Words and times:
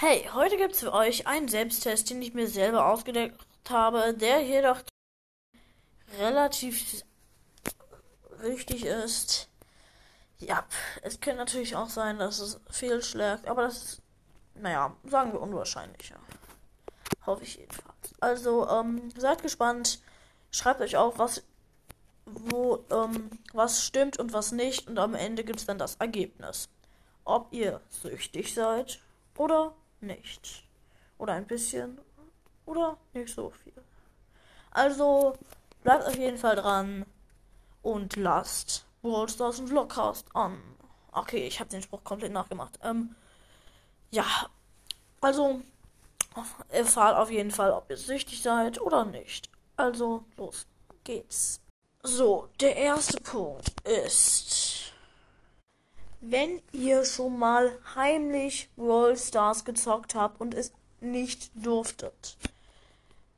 Hey, 0.00 0.30
heute 0.32 0.56
gibt 0.56 0.74
es 0.74 0.78
für 0.78 0.92
euch 0.92 1.26
einen 1.26 1.48
Selbsttest, 1.48 2.08
den 2.08 2.22
ich 2.22 2.32
mir 2.32 2.46
selber 2.46 2.86
ausgedacht 2.86 3.34
habe, 3.68 4.14
der 4.14 4.44
jedoch 4.44 4.80
relativ 6.20 7.02
wichtig 8.38 8.84
ist. 8.84 9.48
Ja, 10.38 10.64
es 11.02 11.18
könnte 11.18 11.38
natürlich 11.38 11.74
auch 11.74 11.88
sein, 11.88 12.20
dass 12.20 12.38
es 12.38 12.60
fehlschlägt, 12.70 13.48
aber 13.48 13.62
das 13.62 13.82
ist, 13.82 14.02
naja, 14.54 14.94
sagen 15.02 15.32
wir 15.32 15.40
unwahrscheinlicher. 15.40 16.20
Hoffe 17.26 17.42
ich 17.42 17.56
jedenfalls. 17.56 18.14
Also, 18.20 18.68
ähm, 18.68 19.10
seid 19.16 19.42
gespannt. 19.42 20.00
Schreibt 20.52 20.80
euch 20.80 20.96
auf, 20.96 21.18
was, 21.18 21.42
wo, 22.24 22.84
ähm, 22.92 23.30
was 23.52 23.84
stimmt 23.84 24.16
und 24.20 24.32
was 24.32 24.52
nicht. 24.52 24.86
Und 24.86 25.00
am 25.00 25.16
Ende 25.16 25.42
gibt 25.42 25.58
es 25.58 25.66
dann 25.66 25.78
das 25.78 25.96
Ergebnis. 25.96 26.68
Ob 27.24 27.52
ihr 27.52 27.80
süchtig 27.90 28.54
seid 28.54 29.00
oder 29.36 29.74
nicht. 30.00 30.64
Oder 31.18 31.34
ein 31.34 31.46
bisschen. 31.46 31.98
Oder 32.66 32.96
nicht 33.14 33.34
so 33.34 33.50
viel. 33.50 33.72
Also, 34.70 35.36
bleibt 35.82 36.06
auf 36.06 36.16
jeden 36.16 36.38
Fall 36.38 36.56
dran. 36.56 37.06
Und 37.82 38.16
lasst 38.16 38.84
Brawl 39.02 39.28
Stars 39.28 39.60
und 39.60 39.68
Vlogcast 39.68 40.26
an. 40.34 40.60
Okay, 41.12 41.46
ich 41.46 41.60
habe 41.60 41.70
den 41.70 41.82
Spruch 41.82 42.04
komplett 42.04 42.32
nachgemacht. 42.32 42.78
Ähm, 42.82 43.14
ja. 44.10 44.26
Also, 45.20 45.62
erfahrt 46.68 47.16
auf 47.16 47.30
jeden 47.30 47.50
Fall, 47.50 47.72
ob 47.72 47.90
ihr 47.90 47.96
süchtig 47.96 48.42
seid 48.42 48.80
oder 48.80 49.04
nicht. 49.04 49.50
Also, 49.76 50.24
los 50.36 50.66
geht's. 51.04 51.60
So, 52.02 52.48
der 52.60 52.76
erste 52.76 53.20
Punkt 53.20 53.80
ist, 53.86 54.52
wenn 56.20 56.60
ihr 56.72 57.04
schon 57.04 57.38
mal 57.38 57.70
heimlich 57.94 58.70
Brawl 58.76 59.16
Stars 59.16 59.64
gezockt 59.64 60.14
habt 60.14 60.40
und 60.40 60.54
es 60.54 60.72
nicht 61.00 61.50
durftet. 61.54 62.36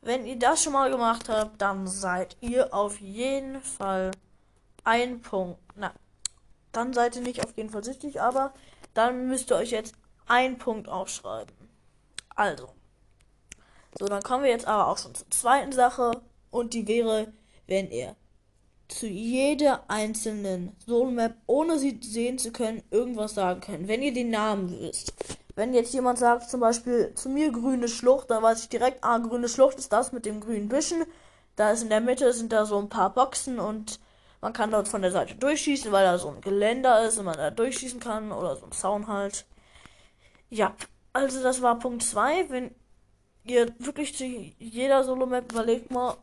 Wenn 0.00 0.26
ihr 0.26 0.38
das 0.38 0.62
schon 0.62 0.72
mal 0.72 0.90
gemacht 0.90 1.28
habt, 1.28 1.60
dann 1.60 1.86
seid 1.86 2.36
ihr 2.40 2.74
auf 2.74 3.00
jeden 3.00 3.60
Fall 3.60 4.10
ein 4.84 5.20
Punkt. 5.20 5.60
Na, 5.76 5.92
dann 6.72 6.92
seid 6.92 7.16
ihr 7.16 7.22
nicht 7.22 7.44
auf 7.44 7.56
jeden 7.56 7.70
Fall 7.70 7.84
süchtig, 7.84 8.20
aber 8.20 8.52
dann 8.94 9.28
müsst 9.28 9.50
ihr 9.50 9.56
euch 9.56 9.70
jetzt 9.70 9.94
ein 10.26 10.58
Punkt 10.58 10.88
aufschreiben. 10.88 11.54
Also. 12.34 12.70
So, 13.98 14.06
dann 14.06 14.22
kommen 14.22 14.44
wir 14.44 14.50
jetzt 14.50 14.66
aber 14.66 14.88
auch 14.88 14.98
schon 14.98 15.14
zur 15.14 15.30
zweiten 15.30 15.72
Sache. 15.72 16.22
Und 16.50 16.74
die 16.74 16.86
wäre, 16.86 17.32
wenn 17.66 17.90
ihr 17.90 18.16
zu 18.92 19.06
jeder 19.06 19.84
einzelnen 19.88 20.76
Solo-Map, 20.86 21.34
ohne 21.46 21.78
sie 21.78 21.98
sehen 22.02 22.38
zu 22.38 22.52
können, 22.52 22.82
irgendwas 22.90 23.34
sagen 23.34 23.60
könnt. 23.60 23.88
Wenn 23.88 24.02
ihr 24.02 24.12
den 24.12 24.30
Namen 24.30 24.70
wisst. 24.80 25.12
Wenn 25.54 25.74
jetzt 25.74 25.92
jemand 25.92 26.18
sagt, 26.18 26.48
zum 26.48 26.60
Beispiel 26.60 27.12
zu 27.14 27.28
mir 27.28 27.52
grüne 27.52 27.88
Schlucht, 27.88 28.30
dann 28.30 28.42
weiß 28.42 28.62
ich 28.62 28.68
direkt, 28.68 29.04
ah, 29.04 29.18
grüne 29.18 29.48
Schlucht 29.48 29.78
ist 29.78 29.92
das 29.92 30.12
mit 30.12 30.24
dem 30.24 30.40
grünen 30.40 30.68
Büschen. 30.68 31.04
Da 31.56 31.70
ist 31.72 31.82
in 31.82 31.90
der 31.90 32.00
Mitte 32.00 32.32
sind 32.32 32.52
da 32.52 32.64
so 32.64 32.78
ein 32.78 32.88
paar 32.88 33.12
Boxen 33.12 33.58
und 33.58 34.00
man 34.40 34.52
kann 34.52 34.70
dort 34.70 34.88
von 34.88 35.02
der 35.02 35.12
Seite 35.12 35.34
durchschießen, 35.34 35.92
weil 35.92 36.04
da 36.04 36.18
so 36.18 36.28
ein 36.28 36.40
Geländer 36.40 37.06
ist 37.06 37.18
und 37.18 37.26
man 37.26 37.36
da 37.36 37.50
durchschießen 37.50 38.00
kann 38.00 38.32
oder 38.32 38.56
so 38.56 38.64
ein 38.64 38.72
Zaun 38.72 39.08
halt. 39.08 39.44
Ja, 40.48 40.74
also 41.12 41.42
das 41.42 41.60
war 41.62 41.78
Punkt 41.78 42.02
2. 42.02 42.50
Wenn 42.50 42.74
ihr 43.44 43.72
wirklich 43.78 44.16
zu 44.16 44.24
jeder 44.24 45.04
Solo-Map 45.04 45.52
überlegt 45.52 45.90
mal, 45.90 46.16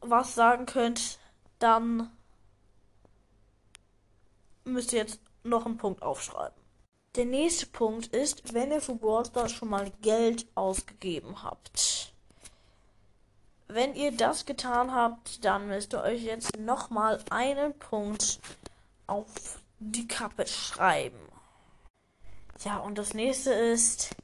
was 0.00 0.34
sagen 0.34 0.66
könnt, 0.66 1.17
dann 1.58 2.10
müsst 4.64 4.92
ihr 4.92 5.00
jetzt 5.00 5.20
noch 5.42 5.66
einen 5.66 5.78
Punkt 5.78 6.02
aufschreiben. 6.02 6.56
Der 7.16 7.24
nächste 7.24 7.66
Punkt 7.66 8.08
ist, 8.08 8.54
wenn 8.54 8.70
ihr 8.70 8.80
für 8.80 8.94
Brawl 8.94 9.24
schon 9.48 9.70
mal 9.70 9.90
Geld 10.02 10.46
ausgegeben 10.54 11.42
habt. 11.42 12.12
Wenn 13.66 13.94
ihr 13.94 14.12
das 14.12 14.46
getan 14.46 14.94
habt, 14.94 15.44
dann 15.44 15.68
müsst 15.68 15.94
ihr 15.94 16.02
euch 16.02 16.22
jetzt 16.22 16.56
nochmal 16.58 17.22
einen 17.30 17.76
Punkt 17.78 18.38
auf 19.06 19.60
die 19.78 20.06
Kappe 20.06 20.46
schreiben. 20.46 21.18
Ja, 22.64 22.78
und 22.78 22.98
das 22.98 23.14
nächste 23.14 23.52
ist, 23.52 24.14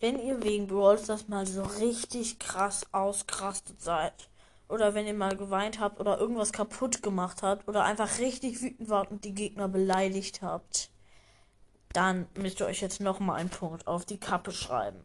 wenn 0.00 0.18
ihr 0.18 0.42
wegen 0.42 0.66
Brawl 0.66 0.98
Stars 0.98 1.28
mal 1.28 1.46
so 1.46 1.62
richtig 1.62 2.38
krass 2.38 2.86
ausgerastet 2.92 3.80
seid, 3.80 4.28
oder 4.72 4.94
wenn 4.94 5.06
ihr 5.06 5.14
mal 5.14 5.36
geweint 5.36 5.78
habt 5.78 6.00
oder 6.00 6.18
irgendwas 6.18 6.50
kaputt 6.50 7.02
gemacht 7.02 7.42
habt 7.42 7.68
oder 7.68 7.84
einfach 7.84 8.18
richtig 8.18 8.62
wütend 8.62 8.88
wart 8.88 9.10
und 9.10 9.24
die 9.24 9.34
Gegner 9.34 9.68
beleidigt 9.68 10.40
habt, 10.40 10.90
dann 11.92 12.26
müsst 12.34 12.60
ihr 12.60 12.66
euch 12.66 12.80
jetzt 12.80 13.00
nochmal 13.00 13.38
einen 13.38 13.50
Punkt 13.50 13.86
auf 13.86 14.06
die 14.06 14.18
Kappe 14.18 14.50
schreiben. 14.50 15.04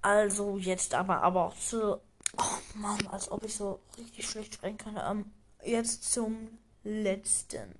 Also 0.00 0.56
jetzt 0.56 0.94
aber, 0.94 1.22
aber 1.22 1.44
auch 1.44 1.56
zu. 1.56 2.00
Oh 2.38 2.78
Mann, 2.78 3.06
als 3.08 3.30
ob 3.30 3.44
ich 3.44 3.54
so 3.54 3.80
richtig 3.98 4.28
schlecht 4.28 4.54
sprechen 4.54 4.78
könnte. 4.78 5.02
Ähm, 5.06 5.30
jetzt 5.62 6.10
zum 6.10 6.58
letzten 6.84 7.74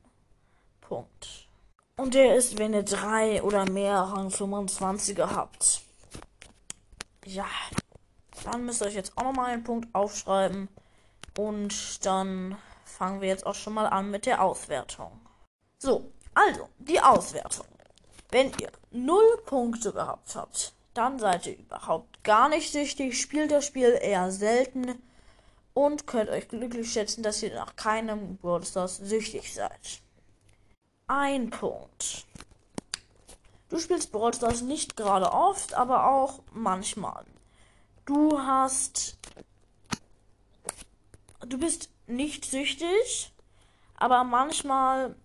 Punkt. 0.82 1.48
Und 1.96 2.12
der 2.12 2.36
ist, 2.36 2.58
wenn 2.58 2.74
ihr 2.74 2.82
drei 2.82 3.42
oder 3.42 3.68
mehr 3.70 3.96
Rang 4.00 4.28
25er 4.28 5.30
habt. 5.30 5.80
Ja, 7.24 7.46
dann 8.44 8.64
müsst 8.64 8.82
ihr 8.82 8.88
euch 8.88 8.94
jetzt 8.94 9.16
auch 9.16 9.24
nochmal 9.24 9.52
einen 9.52 9.64
Punkt 9.64 9.94
aufschreiben. 9.94 10.68
Und 11.38 12.04
dann 12.04 12.56
fangen 12.84 13.20
wir 13.20 13.28
jetzt 13.28 13.46
auch 13.46 13.54
schon 13.54 13.74
mal 13.74 13.86
an 13.86 14.10
mit 14.10 14.26
der 14.26 14.42
Auswertung. 14.42 15.12
So, 15.78 16.10
also, 16.34 16.68
die 16.78 17.00
Auswertung. 17.00 17.66
Wenn 18.30 18.52
ihr 18.60 18.70
0 18.90 19.22
Punkte 19.44 19.92
gehabt 19.92 20.34
habt, 20.34 20.72
dann 20.94 21.18
seid 21.18 21.46
ihr 21.46 21.58
überhaupt 21.58 22.24
gar 22.24 22.48
nicht 22.48 22.72
süchtig, 22.72 23.20
spielt 23.20 23.50
das 23.50 23.66
Spiel 23.66 23.98
eher 24.00 24.30
selten 24.30 25.02
und 25.74 26.06
könnt 26.06 26.30
euch 26.30 26.48
glücklich 26.48 26.90
schätzen, 26.90 27.22
dass 27.22 27.42
ihr 27.42 27.54
nach 27.54 27.76
keinem 27.76 28.38
Brawl 28.38 28.64
Stars 28.64 28.96
süchtig 28.96 29.54
seid 29.54 30.00
ein 31.08 31.50
Punkt. 31.50 32.26
Du 33.68 33.78
spielst 33.78 34.12
Brawl 34.12 34.34
Stars 34.34 34.62
nicht 34.62 34.96
gerade 34.96 35.32
oft, 35.32 35.74
aber 35.74 36.08
auch 36.08 36.40
manchmal. 36.52 37.24
Du 38.06 38.40
hast. 38.40 39.18
Du 41.40 41.58
bist 41.58 41.90
nicht 42.06 42.44
süchtig, 42.44 43.32
aber 43.96 44.22
manchmal. 44.22 45.16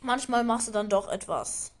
Manchmal 0.00 0.44
machst 0.44 0.68
du 0.68 0.72
dann 0.72 0.88
doch 0.88 1.08
etwas. 1.08 1.72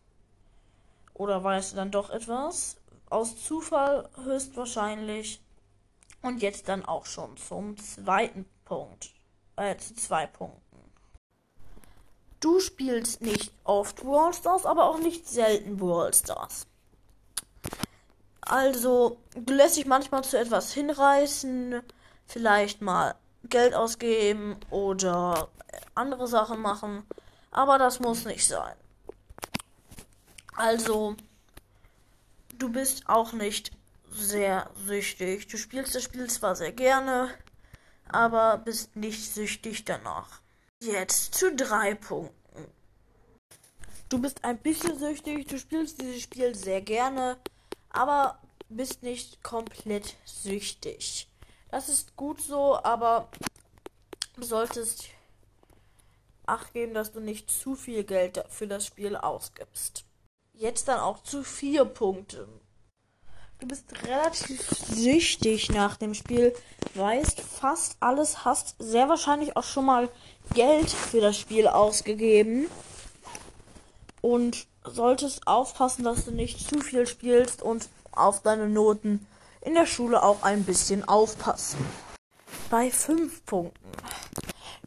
Oder 1.14 1.44
weißt 1.44 1.72
du 1.72 1.76
dann 1.76 1.92
doch 1.92 2.10
etwas. 2.10 2.76
Aus 3.08 3.44
Zufall 3.44 4.08
höchstwahrscheinlich. 4.24 5.40
Und 6.22 6.42
jetzt 6.42 6.68
dann 6.68 6.84
auch 6.84 7.06
schon 7.06 7.36
zum 7.36 7.76
zweiten 7.76 8.46
Punkt. 8.64 9.14
Äh, 9.54 9.76
zu 9.76 9.94
zwei 9.94 10.26
Punkten. 10.26 10.60
Du 12.40 12.58
spielst 12.58 13.20
nicht 13.20 13.52
oft 13.62 14.00
Stars, 14.32 14.66
aber 14.66 14.86
auch 14.86 14.98
nicht 14.98 15.28
selten 15.28 15.78
Stars. 16.12 16.67
Also, 18.48 19.18
du 19.34 19.52
lässt 19.52 19.76
dich 19.76 19.84
manchmal 19.84 20.24
zu 20.24 20.38
etwas 20.38 20.72
hinreißen, 20.72 21.82
vielleicht 22.26 22.80
mal 22.80 23.14
Geld 23.44 23.74
ausgeben 23.74 24.56
oder 24.70 25.48
andere 25.94 26.26
Sachen 26.26 26.60
machen, 26.60 27.04
aber 27.50 27.76
das 27.76 28.00
muss 28.00 28.24
nicht 28.24 28.46
sein. 28.48 28.74
Also, 30.56 31.14
du 32.58 32.70
bist 32.70 33.06
auch 33.06 33.32
nicht 33.32 33.70
sehr 34.10 34.70
süchtig. 34.86 35.48
Du 35.48 35.58
spielst 35.58 35.94
das 35.94 36.02
Spiel 36.02 36.28
zwar 36.30 36.56
sehr 36.56 36.72
gerne, 36.72 37.28
aber 38.08 38.56
bist 38.56 38.96
nicht 38.96 39.34
süchtig 39.34 39.84
danach. 39.84 40.40
Jetzt 40.80 41.34
zu 41.34 41.54
drei 41.54 41.94
Punkten. 41.94 42.64
Du 44.08 44.18
bist 44.18 44.42
ein 44.42 44.56
bisschen 44.56 44.98
süchtig, 44.98 45.48
du 45.48 45.58
spielst 45.58 46.00
dieses 46.00 46.22
Spiel 46.22 46.54
sehr 46.54 46.80
gerne, 46.80 47.36
aber 47.90 48.38
bist 48.68 49.02
nicht 49.02 49.42
komplett 49.42 50.16
süchtig. 50.24 51.28
Das 51.70 51.88
ist 51.88 52.16
gut 52.16 52.40
so, 52.40 52.78
aber 52.82 53.28
du 54.36 54.42
solltest 54.42 55.10
Acht 56.48 56.72
geben, 56.72 56.94
dass 56.94 57.12
du 57.12 57.20
nicht 57.20 57.50
zu 57.50 57.74
viel 57.74 58.04
Geld 58.04 58.42
für 58.48 58.66
das 58.66 58.86
Spiel 58.86 59.16
ausgibst. 59.16 60.06
Jetzt 60.54 60.88
dann 60.88 60.98
auch 60.98 61.22
zu 61.22 61.44
vier 61.44 61.84
Punkten. 61.84 62.48
Du 63.58 63.66
bist 63.66 63.84
relativ 64.04 64.66
süchtig 64.70 65.68
nach 65.68 65.96
dem 65.96 66.14
Spiel, 66.14 66.54
weißt 66.94 67.40
fast 67.40 67.98
alles, 68.00 68.46
hast 68.46 68.76
sehr 68.78 69.10
wahrscheinlich 69.10 69.58
auch 69.58 69.64
schon 69.64 69.84
mal 69.84 70.08
Geld 70.54 70.88
für 70.88 71.20
das 71.20 71.36
Spiel 71.36 71.68
ausgegeben 71.68 72.68
und 74.22 74.66
solltest 74.90 75.46
aufpassen, 75.46 76.04
dass 76.04 76.24
du 76.24 76.30
nicht 76.30 76.68
zu 76.68 76.80
viel 76.80 77.06
spielst 77.06 77.62
und 77.62 77.88
auf 78.12 78.42
deine 78.42 78.68
Noten 78.68 79.26
in 79.60 79.74
der 79.74 79.86
Schule 79.86 80.22
auch 80.22 80.42
ein 80.42 80.64
bisschen 80.64 81.06
aufpassen. 81.06 81.78
Bei 82.70 82.90
fünf 82.90 83.44
Punkten. 83.44 83.90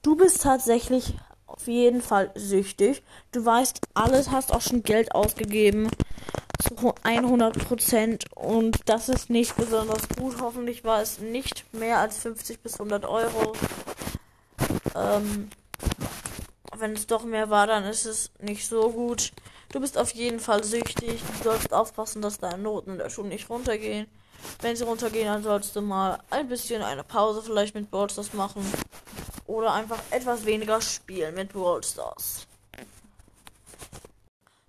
Du 0.01 0.15
bist 0.15 0.41
tatsächlich 0.43 1.15
auf 1.45 1.67
jeden 1.67 2.01
Fall 2.01 2.31
süchtig. 2.35 3.03
Du 3.31 3.45
weißt 3.45 3.81
alles, 3.93 4.31
hast 4.31 4.53
auch 4.53 4.61
schon 4.61 4.83
Geld 4.83 5.13
ausgegeben 5.13 5.89
zu 6.61 6.75
100% 6.75 8.31
und 8.35 8.77
das 8.85 9.09
ist 9.09 9.29
nicht 9.29 9.55
besonders 9.55 10.07
gut. 10.17 10.35
Hoffentlich 10.41 10.83
war 10.83 11.01
es 11.01 11.19
nicht 11.19 11.65
mehr 11.73 11.99
als 11.99 12.19
50 12.19 12.61
bis 12.61 12.73
100 12.73 13.05
Euro. 13.05 13.53
Ähm, 14.95 15.49
wenn 16.81 16.93
es 16.93 17.07
doch 17.07 17.23
mehr 17.23 17.49
war, 17.49 17.67
dann 17.67 17.85
ist 17.85 18.05
es 18.05 18.31
nicht 18.39 18.67
so 18.67 18.89
gut. 18.89 19.31
Du 19.71 19.79
bist 19.79 19.97
auf 19.97 20.11
jeden 20.11 20.39
Fall 20.39 20.63
süchtig. 20.63 21.21
Du 21.37 21.43
sollst 21.49 21.73
aufpassen, 21.73 22.21
dass 22.21 22.39
deine 22.39 22.57
Noten 22.57 22.91
in 22.91 22.97
der 22.97 23.09
Schule 23.09 23.29
nicht 23.29 23.49
runtergehen. 23.49 24.07
Wenn 24.59 24.75
sie 24.75 24.83
runtergehen, 24.83 25.27
dann 25.27 25.43
sollst 25.43 25.75
du 25.75 25.81
mal 25.81 26.19
ein 26.29 26.49
bisschen 26.49 26.81
eine 26.81 27.03
Pause 27.03 27.41
vielleicht 27.41 27.75
mit 27.75 27.89
Ballstars 27.89 28.33
machen. 28.33 28.65
Oder 29.47 29.73
einfach 29.73 29.99
etwas 30.09 30.45
weniger 30.45 30.81
spielen 30.81 31.35
mit 31.35 31.53
Brawl 31.53 31.83
Stars. 31.83 32.47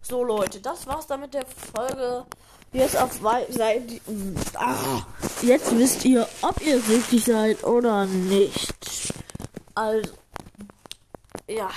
So 0.03 0.25
Leute, 0.25 0.61
das 0.61 0.87
war's 0.87 1.07
dann 1.07 1.21
mit 1.21 1.35
der 1.35 1.47
Folge. 1.75 2.27
Jetzt 2.73 2.97
auf 2.97 3.21
Seite. 3.51 4.01
Ah, 4.55 5.03
jetzt 5.43 5.77
wisst 5.77 6.05
ihr, 6.05 6.27
ob 6.41 6.61
ihr 6.65 6.81
süchtig 6.81 7.25
seid 7.25 7.65
oder 7.65 8.07
nicht. 8.07 9.13
Also, 9.75 10.11
ja. 11.49 11.71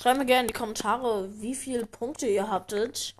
Schreibt 0.00 0.18
mir 0.18 0.26
gerne 0.26 0.42
in 0.42 0.46
die 0.48 0.54
Kommentare, 0.54 1.28
wie 1.40 1.56
viele 1.56 1.84
Punkte 1.84 2.28
ihr 2.28 2.48
habtet. 2.48 3.16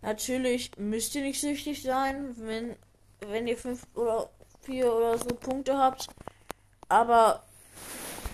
Natürlich 0.00 0.70
müsst 0.78 1.14
ihr 1.14 1.20
nicht 1.20 1.38
süchtig 1.38 1.82
sein, 1.82 2.34
wenn, 2.38 2.76
wenn 3.20 3.46
ihr 3.46 3.58
fünf 3.58 3.86
oder 3.94 4.30
vier 4.62 4.90
oder 4.90 5.18
so 5.18 5.26
Punkte 5.26 5.76
habt. 5.76 6.08
Aber 6.88 7.42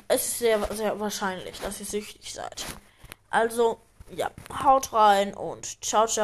es 0.06 0.24
ist 0.24 0.38
sehr, 0.38 0.62
sehr 0.72 1.00
wahrscheinlich, 1.00 1.58
dass 1.58 1.80
ihr 1.80 1.86
süchtig 1.86 2.32
seid. 2.32 2.64
Also, 3.28 3.80
ja, 4.14 4.30
haut 4.62 4.92
rein 4.92 5.34
und 5.34 5.84
ciao, 5.84 6.06
ciao. 6.06 6.14